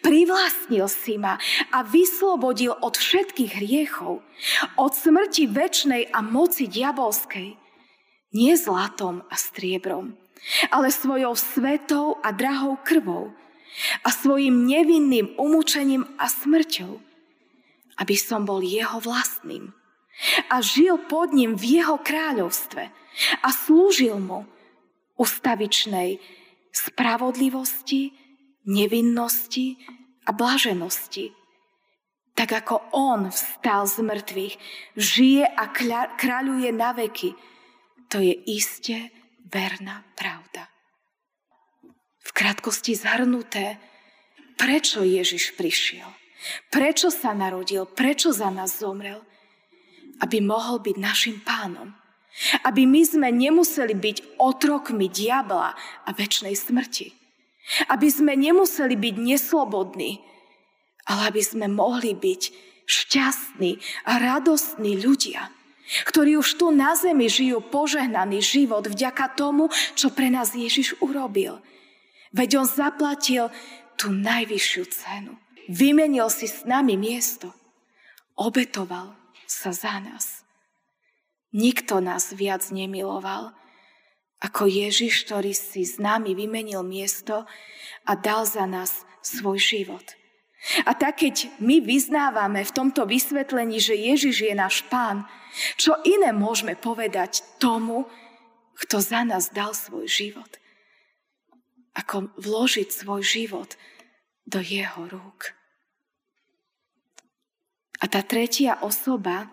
Privlastnil 0.04 0.84
si 0.90 1.16
ma 1.16 1.40
a 1.72 1.80
vyslobodil 1.80 2.76
od 2.82 2.92
všetkých 2.92 3.52
hriechov, 3.56 4.20
od 4.76 4.92
smrti 4.92 5.49
väčšnej 5.49 6.12
a 6.12 6.20
moci 6.20 6.68
diabolskej. 6.68 7.56
Nie 8.37 8.52
zlatom 8.56 9.25
a 9.32 9.34
striebrom, 9.37 10.16
ale 10.70 10.90
svojou 10.90 11.34
svetou 11.37 12.18
a 12.22 12.30
drahou 12.34 12.76
krvou 12.82 13.32
a 14.04 14.08
svojim 14.12 14.68
nevinným 14.68 15.32
umúčením 15.40 16.04
a 16.20 16.28
smrťou, 16.28 17.00
aby 17.99 18.14
som 18.18 18.44
bol 18.44 18.61
jeho 18.61 19.00
vlastným 19.00 19.72
a 20.52 20.61
žil 20.61 21.00
pod 21.08 21.32
ním 21.32 21.56
v 21.56 21.80
jeho 21.80 21.96
kráľovstve 21.99 22.84
a 23.42 23.49
slúžil 23.49 24.20
mu 24.20 24.44
ustavičnej 25.16 26.20
spravodlivosti, 26.72 28.12
nevinnosti 28.68 29.76
a 30.25 30.30
blaženosti. 30.32 31.32
Tak 32.32 32.64
ako 32.64 32.76
on 32.96 33.28
vstal 33.28 33.84
z 33.84 34.00
mŕtvych, 34.00 34.54
žije 34.96 35.44
a 35.44 35.68
kráľuje 36.16 36.70
na 36.72 36.96
veky, 36.96 37.37
to 38.08 38.20
je 38.20 38.32
iste 38.49 39.12
verná 39.52 40.00
pravda. 40.16 40.73
V 42.25 42.30
krátkosti 42.32 42.97
zhrnuté, 42.97 43.76
prečo 44.56 45.04
Ježiš 45.04 45.52
prišiel? 45.61 46.09
Prečo 46.73 47.12
sa 47.12 47.37
narodil? 47.37 47.87
Prečo 47.87 48.32
za 48.32 48.50
nás 48.50 48.80
zomrel? 48.80 49.23
Aby 50.18 50.42
mohol 50.42 50.80
byť 50.82 50.97
našim 50.99 51.37
pánom. 51.44 51.92
Aby 52.64 52.88
my 52.88 53.02
sme 53.04 53.28
nemuseli 53.28 53.92
byť 53.92 54.40
otrokmi 54.40 55.12
diabla 55.12 55.76
a 55.76 56.09
väčšnej 56.11 56.56
smrti. 56.56 57.12
Aby 57.92 58.09
sme 58.11 58.35
nemuseli 58.35 58.97
byť 58.99 59.14
neslobodní, 59.21 60.18
ale 61.06 61.21
aby 61.30 61.42
sme 61.44 61.71
mohli 61.71 62.16
byť 62.16 62.42
šťastní 62.87 63.78
a 64.09 64.12
radostní 64.18 64.99
ľudia, 64.99 65.50
ktorí 66.08 66.40
už 66.40 66.56
tu 66.56 66.72
na 66.72 66.96
zemi 66.96 67.28
žijú 67.28 67.61
požehnaný 67.61 68.40
život 68.40 68.88
vďaka 68.88 69.37
tomu, 69.37 69.68
čo 69.92 70.08
pre 70.12 70.32
nás 70.32 70.56
Ježiš 70.56 70.96
urobil. 71.04 71.61
Veď 72.32 72.64
on 72.64 72.68
zaplatil 72.68 73.52
tú 74.00 74.08
najvyššiu 74.11 74.84
cenu. 74.88 75.37
Vymenil 75.68 76.32
si 76.32 76.49
s 76.49 76.64
nami 76.64 76.96
miesto. 76.96 77.52
Obetoval 78.34 79.12
sa 79.44 79.70
za 79.76 80.00
nás. 80.00 80.42
Nikto 81.52 82.00
nás 82.00 82.32
viac 82.32 82.64
nemiloval, 82.72 83.52
ako 84.42 84.66
Ježiš, 84.66 85.28
ktorý 85.28 85.52
si 85.52 85.84
s 85.84 86.00
nami 86.00 86.32
vymenil 86.34 86.82
miesto 86.82 87.44
a 88.08 88.12
dal 88.16 88.49
za 88.49 88.64
nás 88.66 89.04
svoj 89.22 89.61
život. 89.61 90.02
A 90.87 90.95
tak, 90.95 91.26
keď 91.26 91.50
my 91.59 91.83
vyznávame 91.83 92.62
v 92.62 92.75
tomto 92.75 93.02
vysvetlení, 93.02 93.83
že 93.83 93.99
Ježiš 93.99 94.47
je 94.47 94.54
náš 94.54 94.87
pán, 94.87 95.26
čo 95.75 95.99
iné 96.07 96.31
môžeme 96.31 96.78
povedať 96.78 97.42
tomu, 97.59 98.07
kto 98.78 99.02
za 99.02 99.26
nás 99.26 99.50
dal 99.50 99.75
svoj 99.75 100.07
život? 100.07 100.49
Ako 101.92 102.33
vložiť 102.40 102.88
svoj 102.88 103.21
život 103.21 103.75
do 104.47 104.62
jeho 104.62 105.07
rúk. 105.11 105.52
A 108.02 108.11
tá 108.11 108.25
tretia 108.25 108.83
osoba 108.83 109.47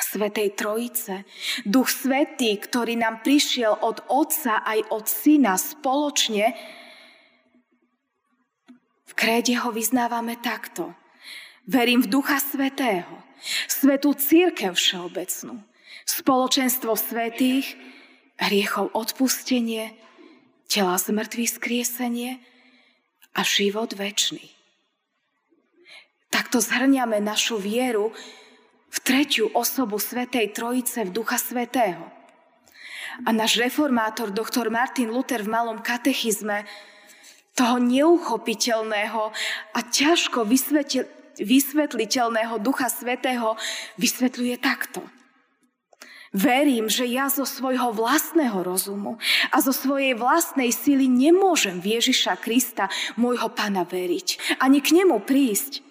Svetej 0.00 0.56
Trojice, 0.56 1.28
Duch 1.62 1.92
Svetý, 1.92 2.56
ktorý 2.56 2.96
nám 2.96 3.20
prišiel 3.20 3.76
od 3.84 4.02
Otca 4.08 4.64
aj 4.64 4.88
od 4.90 5.04
Syna 5.06 5.54
spoločne, 5.60 6.56
v 9.10 9.12
kréde 9.18 9.58
ho 9.58 9.74
vyznávame 9.74 10.38
takto. 10.38 10.94
Verím 11.66 12.06
v 12.06 12.10
Ducha 12.14 12.38
Svetého, 12.38 13.10
Svetú 13.66 14.14
Církev 14.14 14.78
všeobecnú, 14.78 15.58
spoločenstvo 16.06 16.94
svetých, 16.94 17.74
hriechov 18.38 18.94
odpustenie, 18.94 19.98
tela 20.70 20.94
zmrtvých 20.94 21.50
skriesenie 21.58 22.38
a 23.34 23.42
život 23.42 23.98
väčší. 23.98 24.54
Takto 26.30 26.62
zhrňame 26.62 27.18
našu 27.18 27.58
vieru 27.58 28.14
v 28.90 28.98
tretiu 29.02 29.50
osobu 29.50 29.98
Svetej 29.98 30.54
Trojice 30.54 31.02
v 31.02 31.10
Ducha 31.10 31.38
Svetého. 31.42 32.06
A 33.26 33.34
náš 33.34 33.58
reformátor, 33.58 34.30
doktor 34.30 34.70
Martin 34.70 35.10
Luther 35.10 35.42
v 35.42 35.50
malom 35.50 35.82
katechizme 35.82 36.62
toho 37.60 37.76
neuchopiteľného 37.76 39.22
a 39.76 39.78
ťažko 39.84 40.48
vysvetliteľného 41.36 42.56
Ducha 42.56 42.88
Svetého 42.88 43.52
vysvetľuje 44.00 44.56
takto. 44.56 45.04
Verím, 46.32 46.86
že 46.86 47.10
ja 47.10 47.26
zo 47.26 47.42
svojho 47.44 47.90
vlastného 47.92 48.64
rozumu 48.64 49.20
a 49.50 49.60
zo 49.60 49.74
svojej 49.74 50.14
vlastnej 50.16 50.72
sily 50.72 51.10
nemôžem 51.10 51.82
v 51.82 52.00
Ježiša 52.00 52.38
Krista, 52.40 52.86
môjho 53.18 53.50
Pana, 53.52 53.84
veriť. 53.84 54.56
Ani 54.62 54.80
k 54.80 54.94
nemu 54.96 55.20
prísť. 55.26 55.84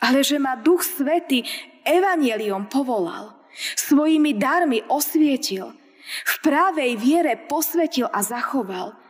Ale 0.00 0.24
že 0.24 0.38
ma 0.38 0.56
Duch 0.56 0.86
Svety 0.86 1.42
evanieliom 1.84 2.70
povolal, 2.70 3.34
svojimi 3.76 4.38
darmi 4.38 4.80
osvietil, 4.86 5.74
v 6.22 6.34
právej 6.40 6.96
viere 6.96 7.34
posvetil 7.36 8.08
a 8.08 8.24
zachoval– 8.24 8.94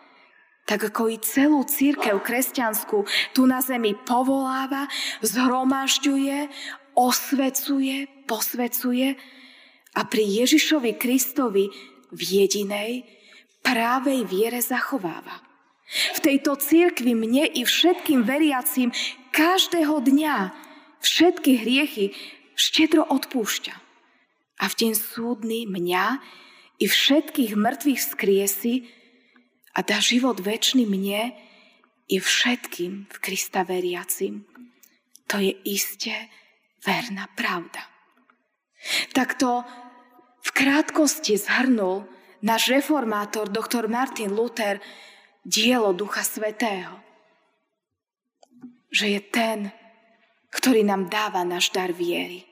tak 0.65 0.93
ako 0.93 1.13
i 1.13 1.17
celú 1.21 1.65
církev 1.69 2.25
kresťanskú 2.25 3.05
tu 3.37 3.45
na 3.45 3.61
zemi 3.61 3.93
povoláva, 3.93 4.89
zhromažďuje, 5.21 6.49
osvecuje, 6.97 8.09
posvecuje 8.25 9.17
a 9.95 10.01
pri 10.09 10.25
Ježišovi 10.25 10.97
Kristovi 10.97 11.69
v 12.11 12.21
jedinej 12.21 13.05
právej 13.61 14.25
viere 14.25 14.65
zachováva. 14.65 15.45
V 16.17 16.19
tejto 16.25 16.57
církvi 16.57 17.13
mne 17.13 17.45
i 17.45 17.63
všetkým 17.63 18.25
veriacím 18.25 18.89
každého 19.37 20.01
dňa 20.01 20.37
všetky 21.05 21.61
hriechy 21.61 22.17
štedro 22.57 23.05
odpúšťa. 23.05 23.75
A 24.63 24.65
v 24.71 24.75
deň 24.75 24.93
súdny 24.97 25.69
mňa 25.69 26.25
i 26.81 26.87
všetkých 26.89 27.53
mŕtvych 27.53 28.01
skriesi, 28.01 28.89
a 29.75 29.79
dá 29.83 29.99
život 29.99 30.39
väčší 30.39 30.87
mne 30.87 31.35
i 32.07 32.17
všetkým 32.23 33.11
v 33.11 33.17
Krista 33.19 33.67
veriacim. 33.67 34.47
To 35.27 35.43
je 35.43 35.51
iste 35.67 36.15
verná 36.85 37.27
pravda. 37.35 37.83
Takto 39.17 39.65
v 40.45 40.51
krátkosti 40.53 41.41
zhrnul 41.41 42.05
náš 42.45 42.69
reformátor 42.69 43.49
doktor 43.49 43.89
Martin 43.89 44.37
Luther 44.37 44.79
dielo 45.43 45.97
Ducha 45.97 46.21
Svetého. 46.21 47.01
Že 48.93 49.07
je 49.17 49.21
ten, 49.33 49.59
ktorý 50.53 50.85
nám 50.85 51.09
dáva 51.09 51.43
náš 51.43 51.73
dar 51.73 51.91
viery. 51.91 52.45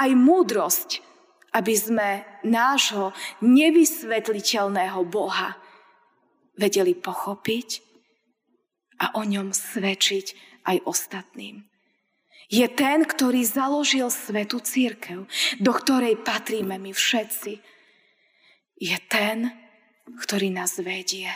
Aj 0.00 0.08
múdrosť, 0.08 1.04
aby 1.52 1.74
sme 1.76 2.08
nášho 2.40 3.12
nevysvetliteľného 3.44 5.04
Boha 5.04 5.60
vedeli 6.58 6.92
pochopiť 6.98 7.68
a 8.98 9.14
o 9.14 9.22
ňom 9.22 9.54
svedčiť 9.54 10.26
aj 10.66 10.76
ostatným. 10.84 11.64
Je 12.48 12.64
ten, 12.66 13.04
ktorý 13.04 13.44
založil 13.44 14.08
svetú 14.08 14.58
církev, 14.58 15.28
do 15.60 15.72
ktorej 15.72 16.18
patríme 16.24 16.80
my 16.80 16.92
všetci. 16.96 17.60
Je 18.80 18.96
ten, 19.06 19.52
ktorý 20.24 20.48
nás 20.48 20.80
vedie. 20.80 21.28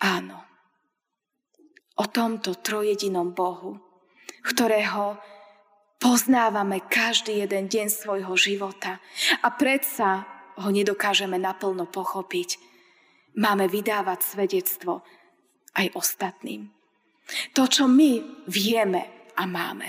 Áno, 0.00 0.40
o 1.98 2.06
tomto 2.06 2.56
trojedinom 2.56 3.34
Bohu, 3.34 3.76
ktorého 4.46 5.20
poznávame 6.00 6.80
každý 6.88 7.44
jeden 7.44 7.68
deň 7.68 7.92
svojho 7.92 8.32
života 8.38 9.02
a 9.44 9.52
predsa 9.52 10.24
ho 10.60 10.70
nedokážeme 10.70 11.40
naplno 11.40 11.88
pochopiť, 11.88 12.60
máme 13.36 13.66
vydávať 13.66 14.20
svedectvo 14.22 15.02
aj 15.74 15.96
ostatným. 15.96 16.68
To, 17.54 17.66
čo 17.70 17.86
my 17.86 18.44
vieme 18.50 19.30
a 19.38 19.46
máme. 19.46 19.86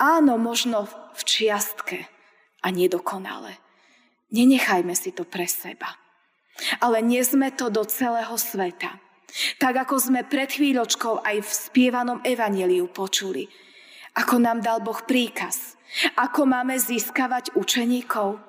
Áno, 0.00 0.40
možno 0.40 0.88
v 1.16 1.22
čiastke 1.22 2.08
a 2.64 2.68
nedokonale. 2.72 3.60
Nenechajme 4.32 4.92
si 4.96 5.12
to 5.14 5.22
pre 5.22 5.46
seba. 5.46 5.94
Ale 6.80 7.04
nie 7.04 7.20
sme 7.20 7.52
to 7.52 7.68
do 7.68 7.84
celého 7.84 8.32
sveta. 8.40 8.96
Tak 9.60 9.86
ako 9.86 10.00
sme 10.00 10.24
pred 10.24 10.48
chvíľočkou 10.48 11.20
aj 11.20 11.44
v 11.44 11.50
spievanom 11.50 12.24
evaneliu 12.24 12.88
počuli. 12.88 13.44
Ako 14.16 14.40
nám 14.40 14.64
dal 14.64 14.80
Boh 14.80 14.96
príkaz. 15.04 15.76
Ako 16.16 16.48
máme 16.48 16.72
získavať 16.80 17.52
učeníkov. 17.52 18.40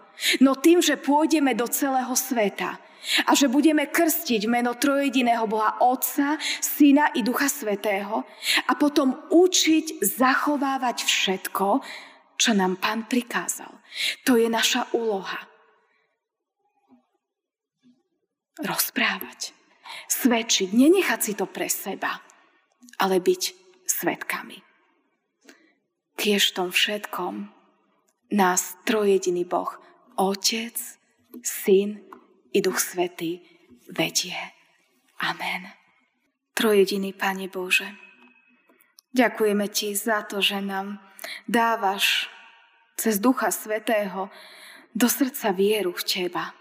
No 0.41 0.58
tým, 0.58 0.82
že 0.82 0.97
pôjdeme 0.97 1.53
do 1.53 1.69
celého 1.69 2.13
sveta 2.17 2.82
a 3.23 3.32
že 3.38 3.47
budeme 3.47 3.88
krstiť 3.88 4.49
meno 4.49 4.75
trojediného 4.75 5.45
Boha 5.47 5.80
Otca, 5.80 6.36
Syna 6.60 7.13
i 7.15 7.21
Ducha 7.23 7.47
Svetého 7.47 8.25
a 8.67 8.71
potom 8.75 9.30
učiť 9.30 10.01
zachovávať 10.03 11.06
všetko, 11.06 11.67
čo 12.36 12.51
nám 12.58 12.82
Pán 12.82 13.06
prikázal. 13.06 13.71
To 14.25 14.36
je 14.36 14.49
naša 14.49 14.89
úloha. 14.97 15.58
rozprávať, 18.62 19.53
svedčiť, 20.10 20.73
nenechať 20.73 21.19
si 21.21 21.34
to 21.38 21.45
pre 21.45 21.69
seba, 21.69 22.21
ale 22.97 23.21
byť 23.21 23.41
svetkami. 23.86 24.58
Tiež 26.17 26.41
v 26.49 26.56
tom 26.56 26.69
všetkom 26.73 27.53
nás 28.34 28.75
trojediný 28.84 29.45
Boh, 29.45 29.77
Otec, 30.17 30.73
Syn 31.45 32.01
i 32.53 32.60
Duch 32.62 32.82
Svetý 32.82 33.45
vedie. 33.86 34.34
Amen. 35.21 35.69
Trojediný 36.58 37.13
Pane 37.13 37.45
Bože, 37.53 37.86
ďakujeme 39.13 39.69
Ti 39.69 39.93
za 39.93 40.25
to, 40.25 40.41
že 40.41 40.58
nám 40.58 40.97
dávaš 41.45 42.34
cez 42.97 43.21
Ducha 43.21 43.53
Svetého 43.53 44.34
do 44.97 45.06
srdca 45.06 45.53
vieru 45.53 45.93
v 45.93 46.01
Teba. 46.01 46.58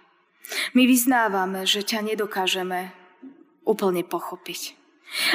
My 0.77 0.85
vyznávame, 0.85 1.65
že 1.65 1.81
ťa 1.81 2.13
nedokážeme 2.13 2.93
úplne 3.65 4.05
pochopiť. 4.05 4.77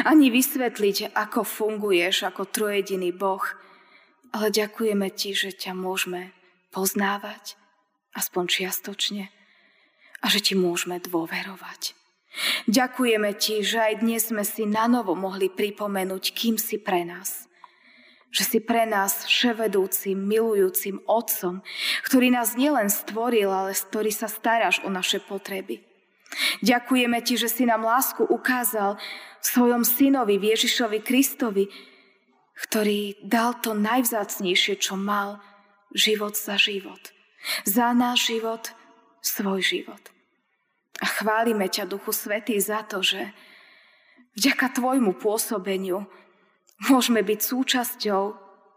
Ani 0.06 0.30
vysvetliť, 0.30 1.18
ako 1.18 1.42
funguješ 1.42 2.30
ako 2.30 2.46
trojediný 2.46 3.10
Boh, 3.10 3.42
ale 4.30 4.54
ďakujeme 4.54 5.10
Ti, 5.10 5.34
že 5.34 5.50
ťa 5.58 5.74
môžeme 5.74 6.38
poznávať, 6.70 7.61
aspoň 8.16 8.44
čiastočne, 8.48 9.32
a 10.22 10.26
že 10.30 10.40
Ti 10.40 10.54
môžeme 10.54 11.02
dôverovať. 11.02 11.98
Ďakujeme 12.70 13.32
Ti, 13.36 13.66
že 13.66 13.78
aj 13.82 13.94
dnes 14.06 14.32
sme 14.32 14.46
si 14.48 14.64
na 14.64 14.88
novo 14.88 15.18
mohli 15.18 15.52
pripomenúť, 15.52 16.24
kým 16.32 16.56
si 16.56 16.80
pre 16.80 17.04
nás. 17.04 17.50
Že 18.32 18.44
si 18.48 18.60
pre 18.64 18.88
nás 18.88 19.28
vševedúcim, 19.28 20.16
milujúcim 20.16 21.04
Otcom, 21.04 21.60
ktorý 22.08 22.32
nás 22.32 22.56
nielen 22.56 22.88
stvoril, 22.88 23.52
ale 23.52 23.76
ktorý 23.76 24.08
sa 24.16 24.32
staráš 24.32 24.80
o 24.88 24.90
naše 24.94 25.20
potreby. 25.20 25.84
Ďakujeme 26.64 27.20
Ti, 27.20 27.36
že 27.36 27.52
si 27.52 27.68
nám 27.68 27.84
lásku 27.84 28.24
ukázal 28.24 28.96
svojom 29.44 29.84
synovi, 29.84 30.40
Ježišovi 30.40 31.04
Kristovi, 31.04 31.68
ktorý 32.56 33.20
dal 33.26 33.60
to 33.60 33.76
najvzácnejšie, 33.76 34.80
čo 34.80 34.96
mal, 34.96 35.44
život 35.92 36.38
za 36.40 36.56
život. 36.56 37.12
Za 37.66 37.94
náš 37.94 38.32
život, 38.32 38.74
svoj 39.22 39.62
život. 39.62 40.02
A 41.02 41.06
chválime 41.10 41.66
ťa, 41.66 41.90
Duchu 41.90 42.14
Svetý, 42.14 42.58
za 42.62 42.86
to, 42.86 43.02
že 43.02 43.34
vďaka 44.38 44.78
Tvojmu 44.78 45.18
pôsobeniu 45.18 46.06
môžeme 46.86 47.26
byť 47.26 47.40
súčasťou 47.42 48.24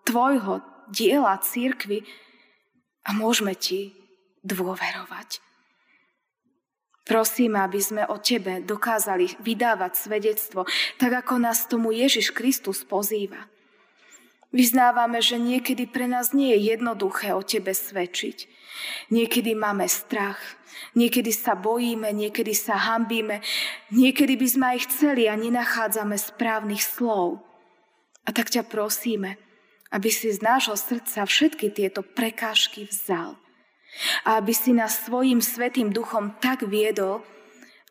Tvojho 0.04 0.64
diela 0.88 1.36
církvy 1.40 2.04
a 3.04 3.12
môžeme 3.12 3.52
Ti 3.56 3.92
dôverovať. 4.44 5.40
Prosím, 7.04 7.60
aby 7.60 7.80
sme 7.84 8.02
o 8.08 8.16
Tebe 8.16 8.64
dokázali 8.64 9.36
vydávať 9.44 9.92
svedectvo, 9.92 10.64
tak 10.96 11.12
ako 11.24 11.36
nás 11.36 11.68
tomu 11.68 11.92
Ježiš 11.92 12.32
Kristus 12.32 12.80
pozýva. 12.80 13.44
Vyznávame, 14.54 15.18
že 15.18 15.34
niekedy 15.34 15.90
pre 15.90 16.06
nás 16.06 16.30
nie 16.30 16.54
je 16.54 16.70
jednoduché 16.78 17.34
o 17.34 17.42
Tebe 17.42 17.74
svedčiť. 17.74 18.46
Niekedy 19.10 19.58
máme 19.58 19.90
strach, 19.90 20.38
niekedy 20.94 21.34
sa 21.34 21.58
bojíme, 21.58 22.14
niekedy 22.14 22.54
sa 22.54 22.78
hambíme, 22.78 23.42
niekedy 23.90 24.38
by 24.38 24.46
sme 24.46 24.66
aj 24.78 24.78
chceli 24.86 25.26
a 25.26 25.34
nenachádzame 25.34 26.14
správnych 26.14 26.86
slov. 26.86 27.42
A 28.22 28.30
tak 28.30 28.54
ťa 28.54 28.62
prosíme, 28.62 29.42
aby 29.90 30.06
si 30.14 30.30
z 30.30 30.38
nášho 30.38 30.78
srdca 30.78 31.26
všetky 31.26 31.74
tieto 31.74 32.06
prekážky 32.06 32.86
vzal 32.86 33.34
a 34.26 34.38
aby 34.38 34.54
si 34.54 34.70
nás 34.70 35.06
svojim 35.06 35.38
svetým 35.42 35.90
duchom 35.90 36.34
tak 36.38 36.66
viedol, 36.66 37.22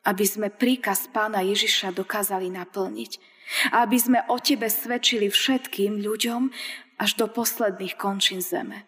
aby 0.03 0.23
sme 0.27 0.47
príkaz 0.51 1.07
pána 1.11 1.43
Ježiša 1.43 1.95
dokázali 1.95 2.51
naplniť. 2.51 3.32
A 3.75 3.83
aby 3.83 3.97
sme 3.99 4.19
o 4.31 4.39
tebe 4.39 4.71
svedčili 4.71 5.27
všetkým 5.29 5.99
ľuďom 5.99 6.49
až 6.99 7.11
do 7.19 7.27
posledných 7.27 7.99
končín 7.99 8.39
zeme. 8.39 8.87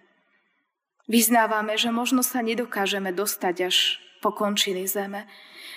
Vyznávame, 1.05 1.77
že 1.77 1.93
možno 1.93 2.25
sa 2.25 2.41
nedokážeme 2.41 3.13
dostať 3.13 3.55
až 3.69 3.77
po 4.25 4.33
končiny 4.33 4.89
zeme. 4.89 5.29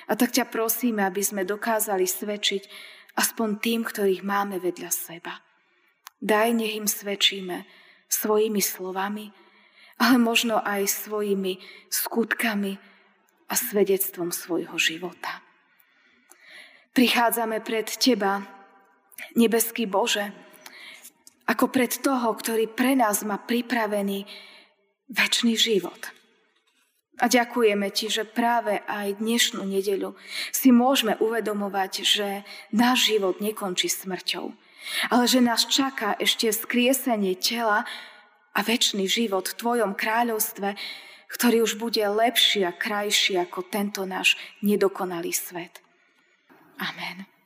A 0.08 0.16
tak 0.16 0.32
ťa 0.32 0.48
prosíme, 0.48 1.04
aby 1.04 1.20
sme 1.20 1.44
dokázali 1.44 2.08
svedčiť 2.08 2.64
aspoň 3.20 3.48
tým, 3.60 3.80
ktorých 3.84 4.24
máme 4.24 4.56
vedľa 4.56 4.88
seba. 4.88 5.44
Daj, 6.18 6.56
nech 6.56 6.74
im 6.80 6.88
svedčíme 6.88 7.68
svojimi 8.08 8.64
slovami, 8.64 9.30
ale 10.00 10.16
možno 10.16 10.64
aj 10.64 10.88
svojimi 10.88 11.60
skutkami 11.92 12.80
a 13.48 13.54
svedectvom 13.54 14.32
svojho 14.32 14.74
života. 14.80 15.44
Prichádzame 16.96 17.60
pred 17.60 17.84
Teba, 17.84 18.42
nebeský 19.34 19.86
Bože, 19.86 20.30
ako 21.48 21.72
pred 21.72 21.90
toho, 21.90 22.28
ktorý 22.36 22.68
pre 22.68 22.92
nás 22.92 23.24
má 23.24 23.40
pripravený 23.40 24.28
väčší 25.08 25.56
život. 25.56 26.12
A 27.18 27.26
ďakujeme 27.26 27.90
Ti, 27.90 28.06
že 28.12 28.24
práve 28.28 28.78
aj 28.86 29.18
dnešnú 29.18 29.66
nedeľu 29.66 30.14
si 30.54 30.70
môžeme 30.70 31.18
uvedomovať, 31.18 31.92
že 32.06 32.28
náš 32.70 33.10
život 33.10 33.42
nekončí 33.42 33.90
smrťou, 33.90 34.54
ale 35.10 35.24
že 35.26 35.42
nás 35.42 35.66
čaká 35.66 36.14
ešte 36.22 36.46
skriesenie 36.54 37.34
tela 37.34 37.82
a 38.54 38.60
väčší 38.62 39.02
život 39.10 39.50
v 39.50 39.58
Tvojom 39.58 39.92
kráľovstve, 39.98 40.78
ktorý 41.28 41.66
už 41.66 41.76
bude 41.76 42.00
lepší 42.06 42.62
a 42.64 42.72
krajší 42.72 43.36
ako 43.42 43.66
tento 43.66 44.06
náš 44.06 44.38
nedokonalý 44.62 45.34
svet. 45.34 45.82
Amen. 46.78 47.37